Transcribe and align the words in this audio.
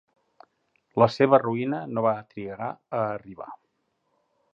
La 1.01 1.07
seva 1.15 1.39
ruïna 1.43 1.81
no 1.97 2.03
va 2.05 2.13
trigar 2.31 2.71
a 2.71 3.03
arribar. 3.03 3.49